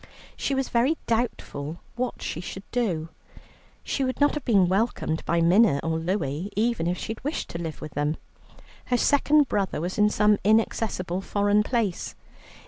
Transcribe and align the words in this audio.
She 0.35 0.55
was 0.55 0.69
very 0.69 0.97
doubtful 1.05 1.79
what 1.95 2.23
she 2.23 2.41
should 2.41 2.63
do. 2.71 3.09
She 3.83 4.03
would 4.03 4.19
not 4.19 4.33
have 4.33 4.43
been 4.43 4.67
welcomed 4.67 5.23
by 5.25 5.41
Minna 5.41 5.79
or 5.83 5.99
Louie, 5.99 6.49
even 6.55 6.87
if 6.87 6.97
she 6.97 7.11
had 7.13 7.23
wished 7.23 7.49
to 7.51 7.61
live 7.61 7.81
with 7.81 7.91
them. 7.91 8.17
Her 8.85 8.97
second 8.97 9.47
brother 9.47 9.79
was 9.79 9.99
in 9.99 10.09
some 10.09 10.39
inaccessible 10.43 11.21
foreign 11.21 11.61
place. 11.61 12.15